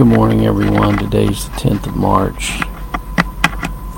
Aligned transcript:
Good 0.00 0.06
morning, 0.06 0.46
everyone. 0.46 0.96
Today's 0.96 1.44
the 1.44 1.56
10th 1.56 1.86
of 1.88 1.94
March, 1.94 2.62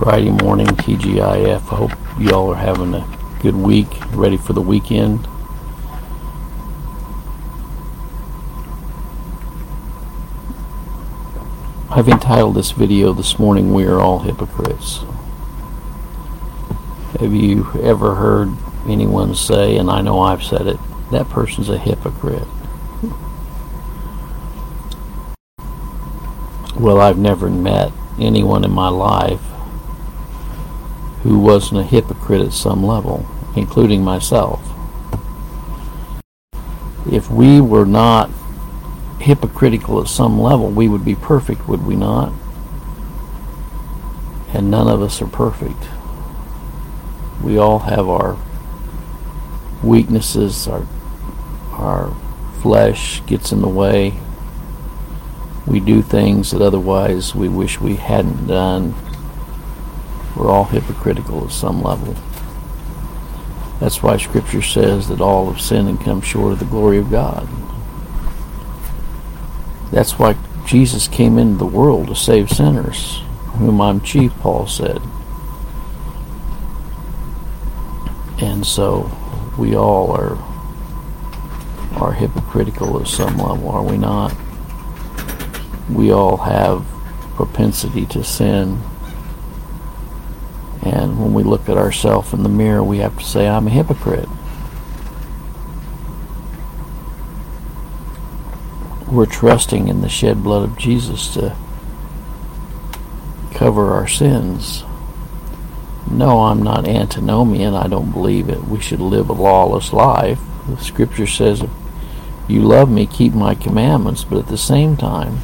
Friday 0.01 0.31
morning, 0.31 0.67
TGIF. 0.67 1.54
I 1.54 1.77
hope 1.77 1.93
y'all 2.19 2.51
are 2.51 2.56
having 2.56 2.93
a 2.93 3.38
good 3.40 3.54
week, 3.54 3.87
ready 4.11 4.37
for 4.37 4.53
the 4.53 4.61
weekend. 4.61 5.29
I've 11.88 12.08
entitled 12.08 12.57
this 12.57 12.72
video 12.72 13.12
this 13.12 13.39
morning, 13.39 13.72
We 13.72 13.84
Are 13.84 14.01
All 14.01 14.19
Hypocrites. 14.19 15.04
Have 17.21 17.33
you 17.33 17.80
ever 17.80 18.16
heard 18.16 18.48
anyone 18.89 19.37
say, 19.37 19.77
and 19.77 19.89
I 19.89 20.01
know 20.01 20.19
I've 20.19 20.43
said 20.43 20.66
it, 20.66 20.80
that 21.12 21.29
person's 21.29 21.69
a 21.69 21.79
hypocrite? 21.79 22.48
Well, 26.83 27.01
I've 27.01 27.17
never 27.17 27.49
met 27.49 27.93
anyone 28.19 28.65
in 28.65 28.73
my 28.73 28.89
life 28.89 29.39
who 31.23 31.39
wasn't 31.39 31.81
a 31.81 31.85
hypocrite 31.85 32.45
at 32.45 32.53
some 32.53 32.85
level, 32.85 33.25
including 33.55 34.03
myself. 34.03 34.61
If 37.09 37.31
we 37.31 37.61
were 37.61 37.87
not 37.87 38.31
hypocritical 39.21 40.01
at 40.01 40.09
some 40.09 40.41
level, 40.41 40.73
we 40.73 40.89
would 40.89 41.05
be 41.05 41.15
perfect, 41.15 41.69
would 41.69 41.87
we 41.87 41.95
not? 41.95 42.33
And 44.53 44.69
none 44.69 44.89
of 44.89 45.01
us 45.03 45.23
are 45.23 45.29
perfect. 45.29 45.87
We 47.41 47.59
all 47.59 47.79
have 47.79 48.09
our 48.09 48.37
weaknesses, 49.85 50.67
our 50.67 50.85
our 51.74 52.13
flesh 52.61 53.24
gets 53.27 53.52
in 53.52 53.61
the 53.61 53.69
way. 53.69 54.15
We 55.73 55.80
do 55.80 56.02
things 56.02 56.51
that 56.51 56.60
otherwise 56.60 57.34
we 57.34 57.48
wish 57.48 57.80
we 57.80 57.96
hadn't 57.96 58.46
done. 58.46 58.95
We're 60.37 60.51
all 60.51 60.66
hypocritical 60.66 61.46
at 61.46 61.51
some 61.51 61.82
level. 61.82 62.15
That's 63.80 64.02
why 64.02 64.18
Scripture 64.18 64.60
says 64.60 65.08
that 65.08 65.22
all 65.22 65.50
have 65.50 65.62
sinned 65.62 65.88
and 65.88 65.98
come 65.98 66.20
short 66.20 66.52
of 66.52 66.58
the 66.58 66.66
glory 66.66 66.98
of 66.98 67.10
God. 67.10 67.48
That's 69.90 70.18
why 70.18 70.36
Jesus 70.66 71.08
came 71.08 71.38
into 71.38 71.56
the 71.56 71.64
world 71.64 72.08
to 72.08 72.14
save 72.14 72.50
sinners, 72.50 73.22
whom 73.54 73.80
I'm 73.80 74.02
chief, 74.02 74.30
Paul 74.40 74.66
said. 74.66 75.00
And 78.42 78.66
so 78.66 79.10
we 79.58 79.74
all 79.74 80.12
are 80.12 80.36
are 81.96 82.12
hypocritical 82.12 83.00
at 83.00 83.08
some 83.08 83.38
level, 83.38 83.70
are 83.70 83.82
we 83.82 83.96
not? 83.96 84.34
We 85.91 86.12
all 86.12 86.38
have 86.38 86.84
propensity 87.34 88.06
to 88.06 88.25
sin. 88.25 88.80
And 90.83 91.20
when 91.20 91.33
we 91.33 91.42
look 91.42 91.69
at 91.69 91.77
ourselves 91.77 92.33
in 92.33 92.42
the 92.42 92.48
mirror, 92.48 92.83
we 92.83 92.98
have 92.98 93.16
to 93.19 93.24
say, 93.24 93.48
I'm 93.48 93.66
a 93.66 93.70
hypocrite. 93.70 94.28
we're 99.12 99.27
trusting 99.27 99.89
in 99.89 100.00
the 100.00 100.08
shed 100.08 100.42
blood 100.42 100.64
of 100.64 100.78
Jesus 100.78 101.34
to 101.34 101.55
cover 103.52 103.92
our 103.92 104.08
sins. 104.08 104.84
No, 106.11 106.44
I'm 106.44 106.62
not 106.62 106.89
antinomian. 106.89 107.74
I 107.74 107.89
don't 107.89 108.11
believe 108.11 108.48
it. 108.48 108.64
We 108.64 108.80
should 108.80 109.00
live 109.00 109.28
a 109.28 109.34
lawless 109.34 109.92
life. 109.92 110.41
The 110.67 110.78
scripture 110.78 111.27
says, 111.27 111.62
if 111.62 111.70
you 112.48 112.62
love 112.62 112.91
me, 112.91 113.06
keep 113.06 113.34
my 113.34 113.55
commandments. 113.55 114.24
But 114.24 114.39
at 114.39 114.48
the 114.48 114.58
same 114.58 114.96
time, 114.96 115.40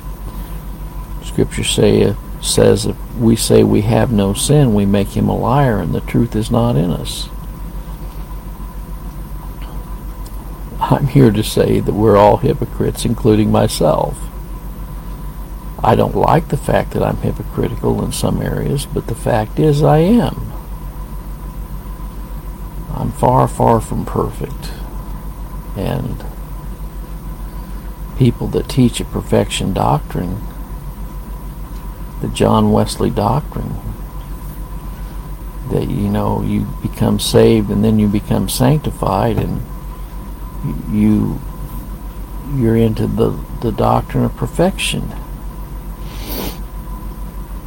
scripture 1.39 1.63
say, 1.63 2.03
uh, 2.03 2.15
says 2.43 2.85
if 2.85 3.15
we 3.15 3.37
say 3.37 3.63
we 3.63 3.83
have 3.83 4.11
no 4.11 4.35
sin, 4.35 4.75
we 4.75 4.85
make 4.85 5.11
him 5.11 5.29
a 5.29 5.39
liar 5.39 5.79
and 5.79 5.95
the 5.95 6.01
truth 6.01 6.35
is 6.35 6.51
not 6.51 6.75
in 6.75 6.91
us. 6.91 7.29
I'm 10.81 11.07
here 11.07 11.31
to 11.31 11.45
say 11.45 11.79
that 11.79 11.93
we're 11.95 12.17
all 12.17 12.39
hypocrites, 12.39 13.05
including 13.05 13.53
myself. 13.53 14.19
I 15.79 15.95
don't 15.95 16.17
like 16.17 16.49
the 16.49 16.57
fact 16.57 16.91
that 16.95 17.05
I'm 17.05 17.19
hypocritical 17.19 18.05
in 18.05 18.11
some 18.11 18.43
areas, 18.43 18.85
but 18.85 19.07
the 19.07 19.15
fact 19.15 19.61
is 19.61 19.81
I 19.81 19.99
am. 19.99 20.53
I'm 22.93 23.13
far, 23.13 23.47
far 23.47 23.81
from 23.81 24.05
perfect. 24.05 24.73
And 25.77 26.25
people 28.19 28.49
that 28.49 28.69
teach 28.69 28.99
a 28.99 29.05
perfection 29.05 29.73
doctrine, 29.73 30.41
the 32.21 32.29
John 32.29 32.73
Wesley 32.73 33.11
doctrine, 33.11 33.75
that 35.71 35.89
you 35.89 36.09
know 36.09 36.43
you 36.43 36.63
become 36.83 37.21
saved 37.21 37.71
and 37.71 37.85
then 37.85 37.99
you 37.99 38.09
become 38.09 38.49
sanctified 38.49 39.37
and 39.37 39.63
you 40.91 41.41
you're 42.55 42.77
into 42.77 43.07
the, 43.07 43.39
the 43.61 43.71
doctrine 43.71 44.25
of 44.25 44.37
perfection. 44.37 45.09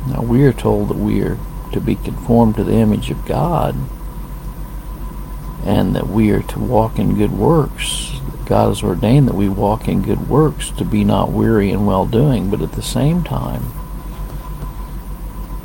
Now 0.08 0.24
we 0.24 0.44
are 0.44 0.54
told 0.54 0.90
that 0.90 0.98
we 0.98 1.22
are 1.22 1.38
to 1.72 1.80
be 1.80 1.96
conformed 1.96 2.56
to 2.56 2.64
the 2.64 2.74
image 2.74 3.12
of 3.12 3.26
God 3.26 3.76
and 5.64 5.96
that 5.96 6.08
we 6.08 6.32
are 6.32 6.42
to 6.42 6.60
walk 6.60 6.98
in 6.98 7.16
good 7.16 7.32
works. 7.32 8.14
God 8.46 8.70
has 8.70 8.84
ordained 8.84 9.28
that 9.28 9.36
we 9.36 9.48
walk 9.48 9.88
in 9.88 10.02
good 10.02 10.28
works 10.28 10.72
to 10.72 10.84
be 10.84 11.04
not 11.04 11.32
weary 11.32 11.70
in 11.70 11.86
well 11.86 12.06
doing, 12.06 12.50
but 12.50 12.62
at 12.62 12.74
the 12.74 12.82
same 12.82 13.24
time, 13.24 13.72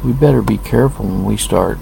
we 0.06 0.12
better 0.12 0.40
be 0.40 0.56
careful 0.56 1.04
when 1.04 1.24
we 1.24 1.36
start 1.36 1.78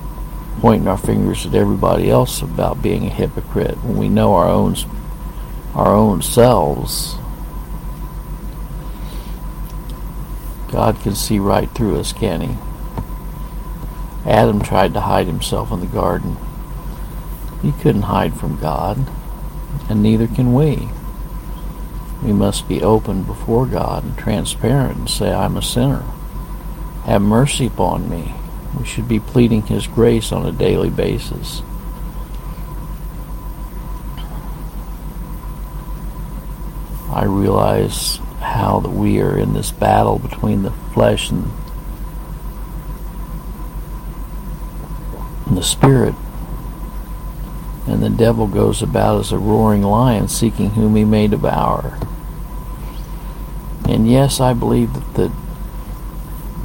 pointing 0.60 0.88
our 0.88 0.96
fingers 0.96 1.44
at 1.44 1.54
everybody 1.54 2.10
else 2.10 2.40
about 2.40 2.80
being 2.80 3.04
a 3.04 3.10
hypocrite 3.10 3.76
when 3.84 3.98
we 3.98 4.08
know 4.08 4.34
our 4.34 4.48
own 4.48 4.74
our 5.74 5.94
own 5.94 6.22
selves, 6.22 7.16
God 10.70 10.98
can 11.00 11.14
see 11.14 11.38
right 11.38 11.70
through 11.72 11.98
us, 11.98 12.12
can 12.12 12.40
he? 12.40 12.56
Adam 14.24 14.62
tried 14.62 14.94
to 14.94 15.00
hide 15.00 15.26
himself 15.26 15.70
in 15.70 15.80
the 15.80 15.86
garden. 15.86 16.36
He 17.60 17.72
couldn't 17.72 18.02
hide 18.02 18.34
from 18.38 18.58
God, 18.58 19.06
and 19.91 20.02
neither 20.02 20.28
can 20.28 20.54
we. 20.54 20.88
We 22.22 22.32
must 22.32 22.68
be 22.68 22.82
open 22.82 23.24
before 23.24 23.66
God 23.66 24.04
and 24.04 24.16
transparent 24.16 24.96
and 24.96 25.10
say, 25.10 25.32
I'm 25.32 25.56
a 25.56 25.62
sinner. 25.62 26.04
Have 27.04 27.22
mercy 27.22 27.66
upon 27.66 28.09
me. 28.09 28.34
We 28.78 28.87
should 28.87 29.09
be 29.09 29.20
pleading 29.20 29.62
His 29.62 29.87
grace 29.87 30.32
on 30.32 30.47
a 30.47 30.53
daily 30.53 30.91
basis. 30.91 31.62
I 37.10 37.25
realize 37.26 38.16
how 38.41 38.81
that 38.81 38.91
we 38.91 39.20
are 39.20 39.38
in 39.38 39.53
this 39.53 39.70
battle 39.70 40.19
between 40.19 40.62
the 40.62 40.72
flesh 40.92 41.31
and, 41.31 41.50
the 45.47 45.62
spirit. 45.62 46.15
And 47.86 48.03
the 48.03 48.10
devil 48.10 48.48
goes 48.48 48.82
about 48.82 49.21
as 49.21 49.31
a 49.31 49.38
roaring 49.38 49.82
lion 49.82 50.26
seeking 50.26 50.71
whom 50.71 50.97
he 50.97 51.04
may 51.04 51.28
devour. 51.28 51.98
And 53.88 54.10
yes, 54.10 54.41
I 54.41 54.54
believe 54.54 54.92
that 54.94 55.15
the, 55.15 55.44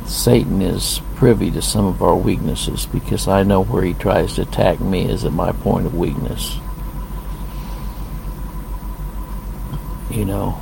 Satan 0.09 0.61
is 0.61 1.01
privy 1.15 1.51
to 1.51 1.61
some 1.61 1.85
of 1.85 2.01
our 2.01 2.15
weaknesses 2.15 2.85
because 2.85 3.27
I 3.27 3.43
know 3.43 3.63
where 3.63 3.83
he 3.83 3.93
tries 3.93 4.35
to 4.35 4.41
attack 4.41 4.79
me 4.79 5.05
is 5.05 5.23
at 5.23 5.31
my 5.31 5.51
point 5.51 5.85
of 5.85 5.95
weakness. 5.95 6.59
you 10.09 10.25
know. 10.25 10.59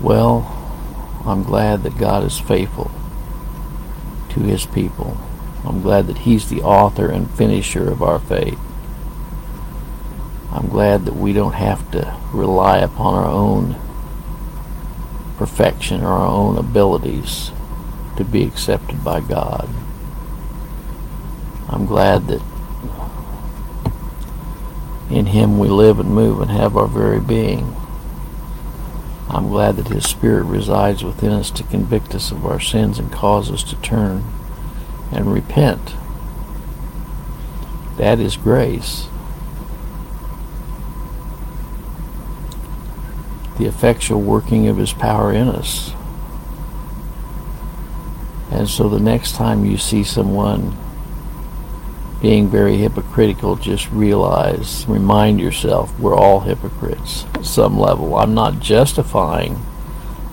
Well, 0.00 0.50
I'm 1.24 1.42
glad 1.42 1.82
that 1.84 1.96
God 1.96 2.24
is 2.24 2.38
faithful 2.38 2.90
to 4.30 4.40
his 4.40 4.66
people. 4.66 5.16
I'm 5.64 5.80
glad 5.80 6.06
that 6.08 6.18
he's 6.18 6.50
the 6.50 6.62
author 6.62 7.08
and 7.10 7.30
finisher 7.30 7.90
of 7.90 8.02
our 8.02 8.18
faith. 8.18 8.58
I'm 10.50 10.68
glad 10.68 11.06
that 11.06 11.16
we 11.16 11.32
don't 11.32 11.54
have 11.54 11.90
to 11.92 12.16
rely 12.32 12.78
upon 12.78 13.14
our 13.14 13.26
own 13.26 13.76
perfection 15.36 16.02
or 16.02 16.08
our 16.08 16.26
own 16.26 16.56
abilities 16.56 17.50
to 18.16 18.24
be 18.24 18.44
accepted 18.44 19.02
by 19.04 19.20
God. 19.20 19.68
I'm 21.68 21.86
glad 21.86 22.28
that 22.28 22.42
in 25.10 25.26
Him 25.26 25.58
we 25.58 25.68
live 25.68 25.98
and 25.98 26.10
move 26.10 26.40
and 26.40 26.50
have 26.50 26.76
our 26.76 26.86
very 26.86 27.20
being. 27.20 27.74
I'm 29.28 29.48
glad 29.48 29.76
that 29.76 29.88
His 29.88 30.04
Spirit 30.04 30.44
resides 30.44 31.02
within 31.02 31.32
us 31.32 31.50
to 31.52 31.64
convict 31.64 32.14
us 32.14 32.30
of 32.30 32.46
our 32.46 32.60
sins 32.60 32.98
and 32.98 33.10
cause 33.10 33.50
us 33.50 33.64
to 33.64 33.76
turn 33.76 34.24
and 35.10 35.32
repent. 35.32 35.94
That 37.96 38.20
is 38.20 38.36
grace. 38.36 39.08
The 43.58 43.66
effectual 43.66 44.20
working 44.20 44.68
of 44.68 44.76
His 44.76 44.92
power 44.92 45.32
in 45.32 45.48
us. 45.48 45.92
And 48.50 48.68
so 48.68 48.88
the 48.88 49.00
next 49.00 49.34
time 49.34 49.64
you 49.64 49.76
see 49.76 50.04
someone 50.04 50.76
being 52.22 52.48
very 52.48 52.76
hypocritical, 52.76 53.56
just 53.56 53.90
realize, 53.90 54.86
remind 54.86 55.40
yourself, 55.40 55.98
we're 55.98 56.16
all 56.16 56.40
hypocrites 56.40 57.26
at 57.34 57.44
some 57.44 57.78
level. 57.78 58.16
I'm 58.16 58.32
not 58.32 58.60
justifying 58.60 59.60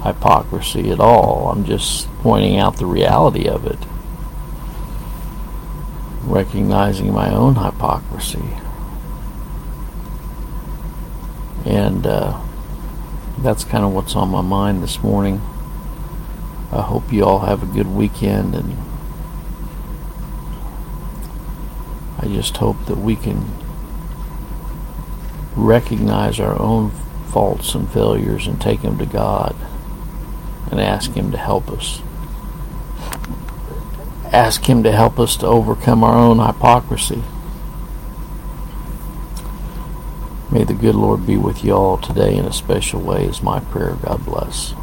hypocrisy 0.04 0.92
at 0.92 1.00
all. 1.00 1.50
I'm 1.50 1.66
just 1.66 2.08
pointing 2.20 2.58
out 2.58 2.78
the 2.78 2.86
reality 2.86 3.48
of 3.48 3.66
it. 3.66 3.78
Recognizing 6.24 7.12
my 7.12 7.34
own 7.34 7.56
hypocrisy. 7.56 8.52
And 11.66 12.08
uh, 12.08 12.40
that's 13.44 13.64
kind 13.64 13.84
of 13.84 13.92
what's 13.92 14.16
on 14.16 14.30
my 14.30 14.42
mind 14.42 14.84
this 14.84 15.02
morning. 15.02 15.42
I 16.72 16.82
hope 16.82 17.12
you 17.12 17.26
all 17.26 17.40
have 17.40 17.64
a 17.64 17.74
good 17.74 17.88
weekend 17.88 18.56
and 18.56 18.78
I 22.20 22.28
just 22.28 22.58
hope 22.58 22.86
that 22.86 22.98
we 22.98 23.16
can 23.16 23.50
recognize 25.56 26.40
our 26.40 26.60
own 26.62 26.92
faults 27.32 27.74
and 27.74 27.92
failures 27.92 28.46
and 28.46 28.62
take 28.62 28.84
them 28.84 29.00
to 29.00 29.06
God 29.06 29.56
and 30.70 30.80
ask 30.80 31.12
Him 31.14 31.32
to 31.32 31.38
help 31.38 31.70
us. 31.70 32.02
Ask 34.32 34.66
Him 34.66 34.84
to 34.84 34.92
help 34.92 35.20
us 35.20 35.36
to 35.38 35.48
overcome 35.48 36.04
our 36.04 36.16
own 36.16 36.38
hypocrisy. 36.46 37.24
May 40.52 40.66
the 40.66 40.74
good 40.74 40.96
Lord 40.96 41.26
be 41.26 41.38
with 41.38 41.64
you 41.64 41.74
all 41.74 41.98
today 41.98 42.36
in 42.36 42.44
a 42.44 42.52
special 42.52 43.00
way, 43.00 43.24
is 43.26 43.42
my 43.42 43.62
prayer. 43.62 43.96
God 44.04 44.26
bless. 44.26 44.74